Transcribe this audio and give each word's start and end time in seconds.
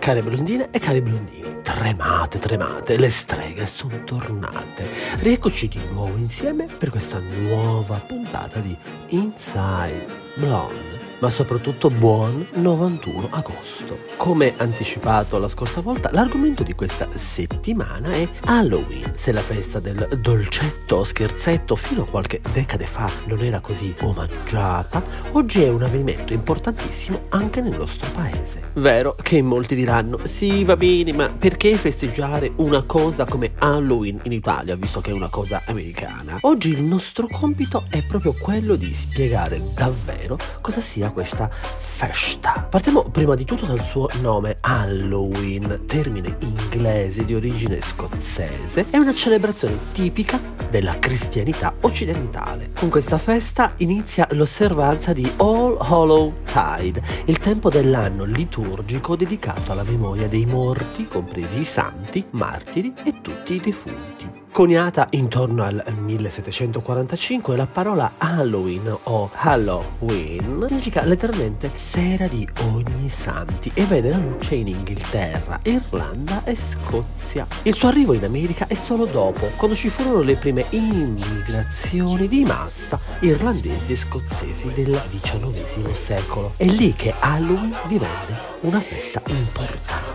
Care 0.00 0.22
blondine 0.22 0.70
e 0.70 0.78
cari 0.78 1.02
blondini, 1.02 1.60
tremate, 1.62 2.38
tremate, 2.38 2.96
le 2.96 3.10
streghe 3.10 3.66
sono 3.66 4.02
tornate. 4.04 4.88
Rieccoci 5.18 5.68
di 5.68 5.80
nuovo 5.90 6.16
insieme 6.16 6.64
per 6.64 6.88
questa 6.88 7.18
nuova 7.18 8.00
puntata 8.06 8.60
di 8.60 8.74
Inside 9.08 10.06
Blonde 10.36 10.99
ma 11.20 11.30
soprattutto 11.30 11.90
buon 11.90 12.46
91 12.54 13.28
agosto. 13.30 13.98
Come 14.16 14.54
anticipato 14.56 15.38
la 15.38 15.48
scorsa 15.48 15.80
volta, 15.80 16.10
l'argomento 16.12 16.62
di 16.62 16.74
questa 16.74 17.08
settimana 17.10 18.10
è 18.10 18.28
Halloween. 18.44 19.12
Se 19.16 19.32
la 19.32 19.40
festa 19.40 19.80
del 19.80 20.18
dolcetto 20.20 21.04
scherzetto 21.04 21.76
fino 21.76 22.02
a 22.02 22.06
qualche 22.06 22.40
decade 22.52 22.86
fa 22.86 23.08
non 23.26 23.42
era 23.42 23.60
così 23.60 23.94
omaggiata, 24.00 25.02
oggi 25.32 25.62
è 25.62 25.68
un 25.68 25.82
avvenimento 25.82 26.32
importantissimo 26.32 27.26
anche 27.30 27.60
nel 27.60 27.76
nostro 27.76 28.10
paese. 28.12 28.68
Vero 28.74 29.16
che 29.20 29.42
molti 29.42 29.74
diranno, 29.74 30.18
sì 30.24 30.64
va 30.64 30.76
bene, 30.76 31.12
ma 31.12 31.30
perché 31.30 31.74
festeggiare 31.76 32.52
una 32.56 32.82
cosa 32.82 33.24
come 33.24 33.52
Halloween 33.58 34.20
in 34.24 34.32
Italia, 34.32 34.76
visto 34.76 35.00
che 35.00 35.10
è 35.10 35.14
una 35.14 35.28
cosa 35.28 35.62
americana? 35.66 36.38
Oggi 36.42 36.70
il 36.70 36.82
nostro 36.82 37.26
compito 37.26 37.84
è 37.90 38.04
proprio 38.04 38.32
quello 38.32 38.76
di 38.76 38.92
spiegare 38.94 39.60
davvero 39.74 40.38
cosa 40.60 40.80
sia 40.80 41.09
questa 41.12 41.48
festa. 41.48 42.66
Partiamo 42.68 43.02
prima 43.04 43.34
di 43.34 43.44
tutto 43.44 43.66
dal 43.66 43.82
suo 43.82 44.08
nome, 44.20 44.56
Halloween, 44.60 45.82
termine 45.86 46.36
inglese 46.40 47.24
di 47.24 47.34
origine 47.34 47.80
scozzese, 47.80 48.86
è 48.90 48.96
una 48.96 49.14
celebrazione 49.14 49.78
tipica 49.92 50.40
della 50.68 50.98
cristianità 50.98 51.74
occidentale. 51.80 52.70
Con 52.74 52.88
questa 52.88 53.18
festa 53.18 53.74
inizia 53.78 54.26
l'osservanza 54.32 55.12
di 55.12 55.30
All 55.36 55.76
Hallow 55.80 56.32
Tide, 56.44 57.02
il 57.26 57.38
tempo 57.38 57.68
dell'anno 57.68 58.24
liturgico 58.24 59.16
dedicato 59.16 59.72
alla 59.72 59.84
memoria 59.84 60.28
dei 60.28 60.46
morti, 60.46 61.06
compresi 61.06 61.60
i 61.60 61.64
santi, 61.64 62.24
martiri 62.30 62.94
e 63.04 63.20
tutti 63.20 63.54
i 63.54 63.60
defunti. 63.60 64.19
Coniata 64.52 65.06
intorno 65.10 65.62
al 65.62 65.82
1745, 65.96 67.56
la 67.56 67.66
parola 67.66 68.14
Halloween 68.18 68.94
o 69.04 69.30
Halloween 69.32 70.66
significa 70.66 71.04
letteralmente 71.04 71.70
sera 71.76 72.26
di 72.26 72.46
ogni 72.64 73.08
santi 73.08 73.70
e 73.72 73.84
vede 73.84 74.10
la 74.10 74.18
luce 74.18 74.56
in 74.56 74.66
Inghilterra, 74.66 75.60
Irlanda 75.62 76.42
e 76.44 76.56
Scozia. 76.56 77.46
Il 77.62 77.74
suo 77.74 77.88
arrivo 77.88 78.12
in 78.12 78.24
America 78.24 78.66
è 78.66 78.74
solo 78.74 79.06
dopo, 79.06 79.50
quando 79.56 79.76
ci 79.76 79.88
furono 79.88 80.20
le 80.20 80.36
prime 80.36 80.66
immigrazioni 80.70 82.26
di 82.26 82.44
massa 82.44 82.98
irlandesi 83.20 83.92
e 83.92 83.96
scozzesi 83.96 84.72
del 84.72 85.00
XIX 85.08 85.92
secolo. 85.92 86.54
È 86.56 86.66
lì 86.66 86.92
che 86.92 87.14
Halloween 87.18 87.74
divenne 87.86 88.36
una 88.62 88.80
festa 88.80 89.22
importante. 89.26 90.09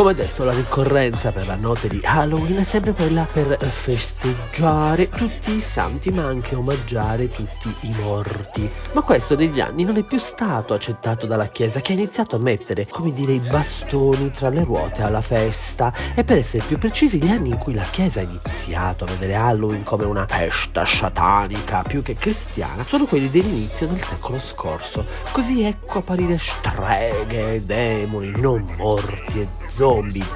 Come 0.00 0.14
detto, 0.14 0.44
la 0.44 0.54
ricorrenza 0.54 1.30
per 1.30 1.46
la 1.46 1.56
notte 1.56 1.86
di 1.86 2.00
Halloween 2.02 2.56
è 2.56 2.64
sempre 2.64 2.94
quella 2.94 3.28
per 3.30 3.62
festeggiare 3.68 5.10
tutti 5.10 5.54
i 5.54 5.60
santi, 5.60 6.08
ma 6.08 6.24
anche 6.24 6.54
omaggiare 6.54 7.28
tutti 7.28 7.68
i 7.82 7.94
morti. 8.00 8.66
Ma 8.92 9.02
questo 9.02 9.36
negli 9.36 9.60
anni 9.60 9.84
non 9.84 9.98
è 9.98 10.02
più 10.02 10.16
stato 10.16 10.72
accettato 10.72 11.26
dalla 11.26 11.48
Chiesa, 11.48 11.82
che 11.82 11.92
ha 11.92 11.96
iniziato 11.96 12.36
a 12.36 12.38
mettere, 12.38 12.86
come 12.88 13.12
dire, 13.12 13.32
i 13.32 13.40
bastoni 13.40 14.30
tra 14.30 14.48
le 14.48 14.64
ruote 14.64 15.02
alla 15.02 15.20
festa. 15.20 15.92
E 16.14 16.24
per 16.24 16.38
essere 16.38 16.64
più 16.66 16.78
precisi, 16.78 17.22
gli 17.22 17.30
anni 17.30 17.50
in 17.50 17.58
cui 17.58 17.74
la 17.74 17.82
Chiesa 17.82 18.20
ha 18.20 18.22
iniziato 18.22 19.04
a 19.04 19.08
vedere 19.08 19.34
Halloween 19.34 19.82
come 19.82 20.06
una 20.06 20.24
festa 20.26 20.86
satanica 20.86 21.82
più 21.82 22.00
che 22.00 22.14
cristiana 22.14 22.86
sono 22.86 23.04
quelli 23.04 23.28
dell'inizio 23.28 23.86
del 23.86 24.02
secolo 24.02 24.38
scorso. 24.38 25.04
Così 25.30 25.62
ecco 25.62 25.98
apparire 25.98 26.38
streghe, 26.38 27.62
demoni 27.66 28.32
non 28.40 28.66
morti 28.78 29.40
e 29.40 29.48
zombie, 29.74 29.88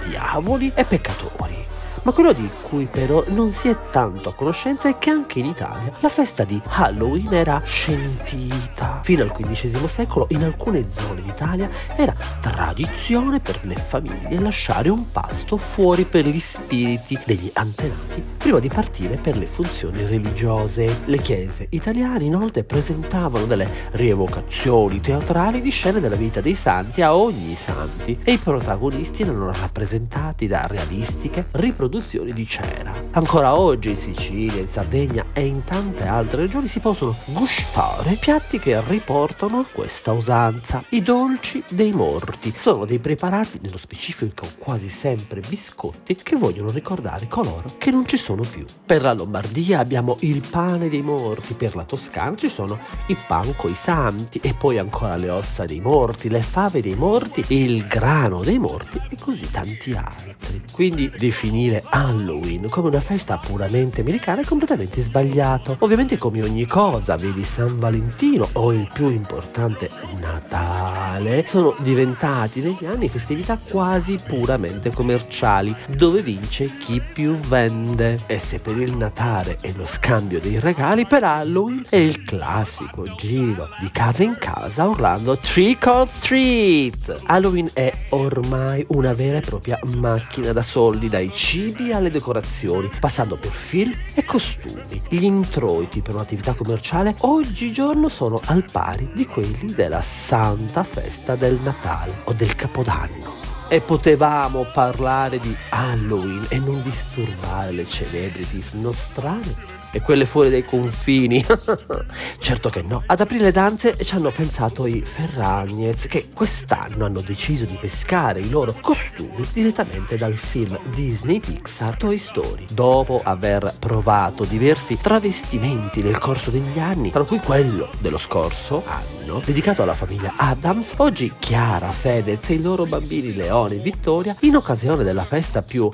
diavoli 0.08 0.72
e 0.74 0.84
peccatori. 0.84 1.73
Ma 2.04 2.12
quello 2.12 2.34
di 2.34 2.50
cui 2.60 2.84
però 2.84 3.24
non 3.28 3.50
si 3.50 3.68
è 3.68 3.88
tanto 3.88 4.28
a 4.28 4.34
conoscenza 4.34 4.90
è 4.90 4.98
che 4.98 5.08
anche 5.08 5.38
in 5.38 5.46
Italia 5.46 5.90
la 6.00 6.10
festa 6.10 6.44
di 6.44 6.60
Halloween 6.66 7.32
era 7.32 7.62
scentita. 7.64 9.00
Fino 9.02 9.22
al 9.22 9.32
XV 9.32 9.86
secolo 9.86 10.26
in 10.28 10.44
alcune 10.44 10.86
zone 10.94 11.22
d'Italia 11.22 11.70
era 11.96 12.14
tradizione 12.40 13.40
per 13.40 13.60
le 13.62 13.76
famiglie 13.76 14.38
lasciare 14.38 14.90
un 14.90 15.10
pasto 15.12 15.56
fuori 15.56 16.04
per 16.04 16.28
gli 16.28 16.40
spiriti 16.40 17.18
degli 17.24 17.50
antenati 17.54 18.22
prima 18.36 18.58
di 18.58 18.68
partire 18.68 19.16
per 19.16 19.38
le 19.38 19.46
funzioni 19.46 20.04
religiose. 20.04 21.04
Le 21.06 21.22
chiese 21.22 21.68
italiane 21.70 22.24
inoltre 22.24 22.64
presentavano 22.64 23.46
delle 23.46 23.88
rievocazioni 23.92 25.00
teatrali 25.00 25.62
di 25.62 25.70
scene 25.70 26.00
della 26.00 26.16
vita 26.16 26.42
dei 26.42 26.54
santi 26.54 27.00
a 27.00 27.16
ogni 27.16 27.54
santi 27.54 28.18
e 28.22 28.32
i 28.32 28.38
protagonisti 28.38 29.22
erano 29.22 29.50
rappresentati 29.50 30.46
da 30.46 30.66
realistiche 30.66 31.46
riproduzioni 31.52 31.92
produzioni 31.94 32.32
di 32.32 32.46
cera. 32.46 32.92
Ancora 33.12 33.56
oggi 33.56 33.90
in 33.90 33.96
Sicilia, 33.96 34.60
in 34.60 34.66
Sardegna 34.66 35.26
e 35.32 35.46
in 35.46 35.62
tante 35.62 36.04
altre 36.04 36.42
regioni 36.42 36.66
si 36.66 36.80
possono 36.80 37.16
gustare 37.26 38.16
piatti 38.16 38.58
che 38.58 38.80
riportano 38.88 39.60
a 39.60 39.66
questa 39.70 40.10
usanza. 40.10 40.82
I 40.88 41.02
dolci 41.02 41.62
dei 41.70 41.92
morti 41.92 42.52
sono 42.58 42.84
dei 42.84 42.98
preparati, 42.98 43.60
nello 43.62 43.78
specifico 43.78 44.48
quasi 44.58 44.88
sempre 44.88 45.40
biscotti, 45.40 46.16
che 46.16 46.34
vogliono 46.34 46.72
ricordare 46.72 47.28
coloro 47.28 47.64
che 47.78 47.92
non 47.92 48.06
ci 48.06 48.16
sono 48.16 48.42
più. 48.42 48.64
Per 48.84 49.00
la 49.00 49.12
Lombardia 49.12 49.78
abbiamo 49.78 50.16
il 50.20 50.42
pane 50.48 50.88
dei 50.88 51.02
morti, 51.02 51.54
per 51.54 51.76
la 51.76 51.84
Toscana 51.84 52.36
ci 52.36 52.48
sono 52.48 52.80
i 53.06 53.16
pan 53.26 53.54
coi 53.54 53.74
santi 53.74 54.40
e 54.42 54.54
poi 54.54 54.78
ancora 54.78 55.14
le 55.14 55.30
ossa 55.30 55.64
dei 55.64 55.80
morti, 55.80 56.28
le 56.28 56.42
fave 56.42 56.80
dei 56.80 56.96
morti, 56.96 57.44
il 57.48 57.86
grano 57.86 58.42
dei 58.42 58.58
morti 58.58 59.00
e 59.08 59.16
così 59.16 59.48
tanti 59.48 59.92
altri. 59.92 60.62
Quindi 60.72 61.08
definire 61.16 61.83
Halloween 61.90 62.68
come 62.68 62.88
una 62.88 63.00
festa 63.00 63.38
puramente 63.38 64.00
americana 64.00 64.40
è 64.40 64.44
completamente 64.44 65.00
sbagliato. 65.00 65.76
Ovviamente 65.80 66.16
come 66.18 66.42
ogni 66.42 66.66
cosa, 66.66 67.16
vedi 67.16 67.44
San 67.44 67.78
Valentino 67.78 68.48
o 68.52 68.72
il 68.72 68.88
più 68.92 69.08
importante 69.10 69.90
Natale, 70.20 71.44
sono 71.48 71.74
diventati 71.80 72.60
negli 72.60 72.84
anni 72.86 73.08
festività 73.08 73.58
quasi 73.58 74.18
puramente 74.26 74.90
commerciali, 74.90 75.74
dove 75.88 76.22
vince 76.22 76.76
chi 76.78 77.00
più 77.00 77.36
vende. 77.36 78.20
E 78.26 78.38
se 78.38 78.58
per 78.60 78.76
il 78.78 78.96
Natale 78.96 79.58
è 79.60 79.72
lo 79.76 79.84
scambio 79.84 80.40
dei 80.40 80.58
regali, 80.58 81.06
per 81.06 81.24
Halloween 81.24 81.82
è 81.88 81.96
il 81.96 82.22
classico 82.24 83.04
giro 83.16 83.68
di 83.80 83.90
casa 83.90 84.22
in 84.22 84.36
casa 84.38 84.86
urlando 84.86 85.36
Trick 85.36 85.86
or 85.86 86.08
Treat. 86.20 87.22
Halloween 87.24 87.70
è 87.72 87.92
ormai 88.10 88.84
una 88.88 89.12
vera 89.12 89.38
e 89.38 89.42
propria 89.42 89.78
macchina 89.96 90.52
da 90.52 90.62
soldi 90.62 91.08
dai 91.08 91.30
cibi 91.32 91.73
cibi 91.74 91.92
alle 91.92 92.10
decorazioni, 92.10 92.88
passando 93.00 93.36
per 93.36 93.50
film 93.50 93.92
e 94.14 94.24
costumi. 94.24 95.02
Gli 95.08 95.24
introiti 95.24 96.00
per 96.00 96.14
un'attività 96.14 96.54
commerciale 96.54 97.14
oggigiorno 97.20 98.08
sono 98.08 98.40
al 98.46 98.64
pari 98.70 99.10
di 99.12 99.26
quelli 99.26 99.72
della 99.74 100.00
santa 100.00 100.84
festa 100.84 101.34
del 101.34 101.58
Natale 101.62 102.12
o 102.24 102.32
del 102.32 102.54
Capodanno. 102.54 103.43
E 103.68 103.80
potevamo 103.80 104.64
parlare 104.72 105.40
di 105.40 105.56
Halloween 105.70 106.46
e 106.48 106.58
non 106.58 106.82
disturbare 106.82 107.72
le 107.72 107.88
celebrities 107.88 108.72
nostrane? 108.74 109.82
e 109.94 110.00
quelle 110.00 110.26
fuori 110.26 110.50
dai 110.50 110.64
confini. 110.64 111.44
certo 112.38 112.68
che 112.68 112.82
no. 112.82 113.04
Ad 113.06 113.20
aprire 113.20 113.44
le 113.44 113.52
danze 113.52 113.96
ci 114.02 114.14
hanno 114.16 114.32
pensato 114.32 114.86
i 114.86 115.00
Ferragnez 115.00 116.06
che 116.08 116.30
quest'anno 116.34 117.04
hanno 117.04 117.20
deciso 117.20 117.64
di 117.64 117.78
pescare 117.80 118.40
i 118.40 118.50
loro 118.50 118.74
costumi 118.80 119.46
direttamente 119.52 120.16
dal 120.16 120.34
film 120.34 120.76
Disney 120.92 121.38
Pixar 121.38 121.96
Toy 121.96 122.18
Story. 122.18 122.64
Dopo 122.72 123.20
aver 123.22 123.72
provato 123.78 124.42
diversi 124.42 124.98
travestimenti 125.00 126.02
nel 126.02 126.18
corso 126.18 126.50
degli 126.50 126.80
anni, 126.80 127.12
tra 127.12 127.22
cui 127.22 127.38
quello 127.38 127.88
dello 128.00 128.18
scorso 128.18 128.82
anno, 128.84 129.40
dedicato 129.44 129.82
alla 129.82 129.94
famiglia 129.94 130.34
Adams, 130.36 130.94
oggi 130.96 131.32
Chiara, 131.38 131.92
Fedez 131.92 132.50
e 132.50 132.54
i 132.54 132.60
loro 132.60 132.84
bambini 132.84 133.32
Leone 133.54 133.76
e 133.76 133.78
Vittoria, 133.78 134.34
in 134.40 134.56
occasione 134.56 135.04
della 135.04 135.22
festa 135.22 135.62
più 135.62 135.88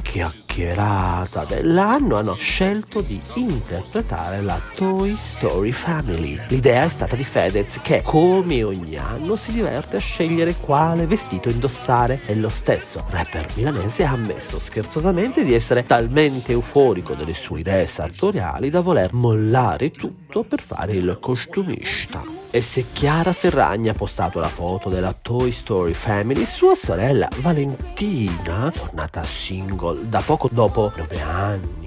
chiacchierata 0.50 1.44
dell'anno, 1.44 2.17
hanno 2.17 2.35
scelto 2.35 3.00
di 3.00 3.20
interpretare 3.35 4.43
la 4.43 4.61
Toy 4.75 5.17
Story 5.17 5.70
Family. 5.70 6.38
L'idea 6.49 6.85
è 6.85 6.88
stata 6.88 7.14
di 7.14 7.23
Fedez 7.23 7.79
che, 7.81 8.02
come 8.02 8.64
ogni 8.64 8.97
anno, 8.97 9.37
si 9.37 9.52
diverte 9.52 9.97
a 9.97 10.00
scegliere 10.00 10.56
quale 10.56 11.06
vestito 11.06 11.49
indossare 11.49 12.20
e 12.26 12.35
lo 12.35 12.49
stesso 12.49 13.05
rapper 13.11 13.47
milanese 13.55 14.05
ha 14.05 14.11
ammesso 14.11 14.58
scherzosamente 14.58 15.44
di 15.44 15.55
essere 15.55 15.87
talmente 15.87 16.53
euforico 16.53 17.14
delle 17.14 17.35
sue 17.35 17.61
idee 17.61 17.87
sartoriali 17.87 18.70
da 18.70 18.81
voler 18.81 19.12
mollare 19.14 19.93
tutto 19.93 20.43
per 20.43 20.61
fare 20.61 20.93
il 20.93 21.17
costumista. 21.20 22.38
E 22.53 22.62
se 22.62 22.85
Chiara 22.93 23.32
Ferragni 23.32 23.91
ha 23.91 23.94
postato 23.94 24.41
la 24.41 24.49
foto 24.49 24.88
della 24.88 25.14
Toy 25.14 25.53
Story 25.53 25.93
Family, 25.94 26.44
sua 26.44 26.75
sorella 26.75 27.29
Valentina, 27.37 28.73
tornata 28.75 29.23
single 29.23 30.08
da 30.08 30.20
poco 30.20 30.40
dopo 30.49 30.93
nove 30.97 31.21
anni 31.21 31.80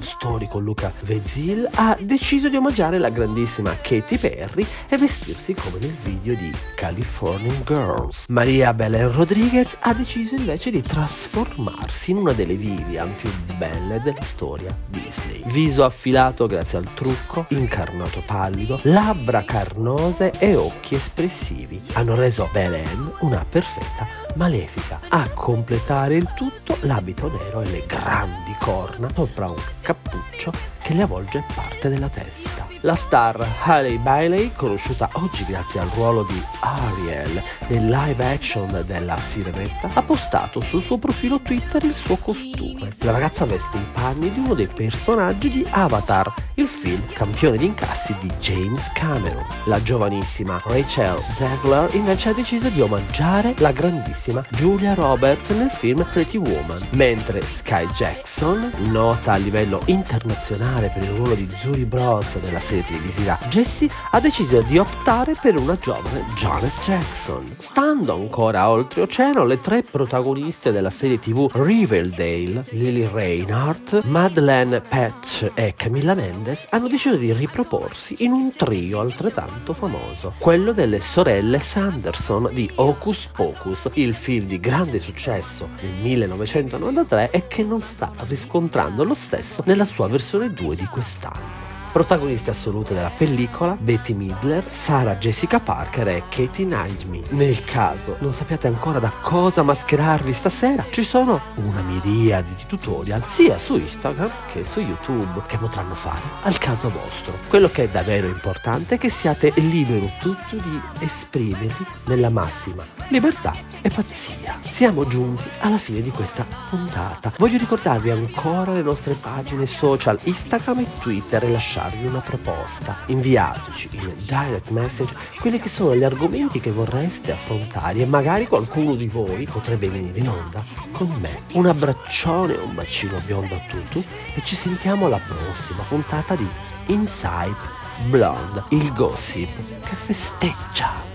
story 0.00 0.48
con 0.48 0.62
Luca 0.62 0.92
Vezil, 1.00 1.68
ha 1.74 1.96
deciso 2.00 2.48
di 2.48 2.56
omaggiare 2.56 2.98
la 2.98 3.10
grandissima 3.10 3.76
Katy 3.80 4.18
Perry 4.18 4.66
e 4.88 4.96
vestirsi 4.98 5.54
come 5.54 5.78
nel 5.78 5.94
video 6.02 6.34
di 6.34 6.52
California 6.74 7.52
Girls. 7.64 8.26
Maria 8.28 8.72
Belen 8.74 9.12
Rodriguez 9.12 9.76
ha 9.80 9.94
deciso 9.94 10.34
invece 10.34 10.70
di 10.70 10.82
trasformarsi 10.82 12.10
in 12.10 12.18
una 12.18 12.32
delle 12.32 12.54
Vivian 12.54 13.14
più 13.14 13.30
belle 13.56 14.00
della 14.02 14.22
storia 14.22 14.76
Disney. 14.88 15.42
Viso 15.46 15.84
affilato 15.84 16.46
grazie 16.46 16.78
al 16.78 16.88
trucco, 16.94 17.46
incarnato 17.48 18.22
pallido, 18.24 18.80
labbra 18.82 19.44
carnose 19.44 20.32
e 20.38 20.54
occhi 20.54 20.94
espressivi 20.94 21.80
hanno 21.94 22.14
reso 22.14 22.48
Belen 22.52 23.12
una 23.20 23.44
perfetta 23.48 24.06
malefica. 24.34 25.00
A 25.08 25.28
completare 25.30 26.16
il 26.16 26.32
tutto 26.34 26.76
l'abito 26.80 27.30
nero 27.30 27.62
e 27.62 27.70
le 27.70 27.84
grandi 27.86 28.54
corna 28.58 29.10
sopra 29.14 29.48
un 29.48 29.56
cappuccio 29.82 30.52
che 30.90 30.96
le 30.96 31.02
avvolge 31.02 31.44
parte 31.54 31.88
della 31.88 32.08
testa. 32.08 32.66
La 32.84 32.94
star 32.94 33.46
Hailey 33.62 33.98
Bailey, 33.98 34.52
conosciuta 34.56 35.08
oggi 35.12 35.44
grazie 35.44 35.80
al 35.80 35.88
ruolo 35.88 36.22
di 36.22 36.42
Ariel 36.60 37.42
nel 37.68 37.88
live 37.88 38.24
action 38.24 38.82
della 38.86 39.18
Sirenetta, 39.18 39.90
ha 39.92 40.02
postato 40.02 40.60
sul 40.60 40.80
suo 40.80 40.96
profilo 40.96 41.40
Twitter 41.40 41.84
il 41.84 41.92
suo 41.92 42.16
costume. 42.16 42.94
La 43.00 43.12
ragazza 43.12 43.44
veste 43.44 43.76
i 43.76 43.84
panni 43.92 44.32
di 44.32 44.38
uno 44.38 44.54
dei 44.54 44.66
personaggi 44.66 45.50
di 45.50 45.66
Avatar, 45.68 46.32
il 46.54 46.66
film 46.66 47.06
campione 47.12 47.58
di 47.58 47.66
incassi 47.66 48.16
di 48.18 48.32
James 48.40 48.90
Cameron. 48.94 49.44
La 49.64 49.82
giovanissima 49.82 50.60
Rachel 50.64 51.22
Zegler 51.36 51.94
invece 51.94 52.30
ha 52.30 52.32
deciso 52.32 52.70
di 52.70 52.80
omaggiare 52.80 53.54
la 53.58 53.72
grandissima 53.72 54.42
Julia 54.52 54.94
Roberts 54.94 55.50
nel 55.50 55.70
film 55.70 56.02
Pretty 56.10 56.38
Woman, 56.38 56.86
mentre 56.92 57.42
Sky 57.42 57.86
Jackson, 57.94 58.72
nota 58.88 59.32
a 59.32 59.36
livello 59.36 59.82
internazionale 59.84 60.79
per 60.88 61.02
il 61.02 61.10
ruolo 61.10 61.34
di 61.34 61.46
Zuri 61.60 61.84
Bros 61.84 62.36
nella 62.36 62.58
serie 62.58 62.84
televisiva 62.84 63.38
Jessie 63.48 63.90
ha 64.12 64.20
deciso 64.20 64.62
di 64.62 64.78
optare 64.78 65.34
per 65.40 65.56
una 65.56 65.76
giovane 65.76 66.24
Janet 66.36 66.72
Jackson. 66.82 67.56
Stando 67.58 68.14
ancora 68.14 68.70
oltreoceano, 68.70 69.44
le 69.44 69.60
tre 69.60 69.82
protagoniste 69.82 70.72
della 70.72 70.90
serie 70.90 71.18
tv 71.18 71.48
Riverdale, 71.52 72.64
Lily 72.70 73.06
Reinhardt, 73.12 74.04
Madeleine 74.04 74.80
Patch 74.80 75.50
e 75.54 75.74
Camilla 75.76 76.14
Mendes, 76.14 76.66
hanno 76.70 76.88
deciso 76.88 77.16
di 77.16 77.32
riproporsi 77.32 78.16
in 78.20 78.32
un 78.32 78.50
trio 78.50 79.00
altrettanto 79.00 79.74
famoso, 79.74 80.34
quello 80.38 80.72
delle 80.72 81.00
sorelle 81.00 81.58
Sanderson 81.58 82.48
di 82.52 82.70
Hocus 82.76 83.28
Pocus, 83.34 83.90
il 83.94 84.14
film 84.14 84.46
di 84.46 84.58
grande 84.58 84.98
successo 84.98 85.68
nel 85.82 85.92
1993 86.02 87.30
e 87.30 87.46
che 87.46 87.64
non 87.64 87.82
sta 87.82 88.12
riscontrando 88.26 89.04
lo 89.04 89.14
stesso 89.14 89.62
nella 89.66 89.84
sua 89.84 90.08
versione 90.08 90.50
2 90.52 90.69
di 90.74 90.84
quest'anno. 90.86 91.59
Protagoniste 91.92 92.50
assolute 92.50 92.94
della 92.94 93.10
pellicola 93.10 93.76
Betty 93.76 94.14
Midler, 94.14 94.64
Sarah 94.70 95.16
Jessica 95.16 95.58
Parker 95.58 96.06
e 96.06 96.22
Katie 96.28 96.64
Naidme. 96.64 97.22
Nel 97.30 97.64
caso 97.64 98.14
non 98.20 98.32
sappiate 98.32 98.68
ancora 98.68 99.00
da 99.00 99.10
cosa 99.20 99.64
mascherarvi 99.64 100.32
stasera, 100.32 100.86
ci 100.90 101.02
sono 101.02 101.40
una 101.56 101.80
miriade 101.80 102.50
di 102.56 102.64
tutorial 102.68 103.24
sia 103.26 103.58
su 103.58 103.76
Instagram 103.76 104.30
che 104.52 104.64
su 104.64 104.78
YouTube 104.78 105.42
che 105.48 105.56
potranno 105.56 105.96
fare 105.96 106.20
al 106.42 106.58
caso 106.58 106.90
vostro. 106.90 107.36
Quello 107.48 107.68
che 107.68 107.82
è 107.84 107.88
davvero 107.88 108.28
importante 108.28 108.94
è 108.94 108.98
che 108.98 109.08
siate 109.08 109.52
liberi 109.56 110.08
tutti 110.20 110.60
di 110.62 110.80
esprimervi 111.00 111.84
nella 112.04 112.30
massima 112.30 112.84
libertà 113.08 113.52
e 113.82 113.90
pazzia. 113.90 114.60
Siamo 114.68 115.08
giunti 115.08 115.42
alla 115.58 115.78
fine 115.78 116.02
di 116.02 116.10
questa 116.10 116.46
puntata. 116.68 117.32
Voglio 117.36 117.58
ricordarvi 117.58 118.10
ancora 118.10 118.74
le 118.74 118.82
nostre 118.82 119.14
pagine 119.14 119.66
social 119.66 120.20
Instagram 120.22 120.78
e 120.78 120.86
Twitter 121.00 121.42
e 121.42 121.50
lasciare 121.50 121.78
lasciarvi 121.80 122.06
una 122.06 122.20
proposta. 122.20 122.96
Inviateci 123.06 123.88
in 123.92 124.12
direct 124.16 124.68
message 124.68 125.14
quelli 125.40 125.58
che 125.58 125.68
sono 125.68 125.96
gli 125.96 126.04
argomenti 126.04 126.60
che 126.60 126.70
vorreste 126.70 127.32
affrontare 127.32 128.00
e 128.00 128.06
magari 128.06 128.46
qualcuno 128.46 128.94
di 128.94 129.08
voi 129.08 129.46
potrebbe 129.50 129.88
venire 129.88 130.18
in 130.18 130.28
onda 130.28 130.62
con 130.92 131.08
me. 131.20 131.44
Un 131.54 131.66
abbraccione 131.66 132.54
un 132.54 132.74
bacino 132.74 133.18
biondo 133.24 133.54
a 133.54 133.62
tutti 133.68 134.04
e 134.34 134.42
ci 134.44 134.54
sentiamo 134.54 135.06
alla 135.06 135.20
prossima 135.20 135.82
puntata 135.88 136.34
di 136.34 136.48
Inside 136.86 137.78
Blonde, 138.08 138.64
il 138.70 138.92
gossip 138.92 139.48
che 139.84 139.94
festeggia. 139.94 141.09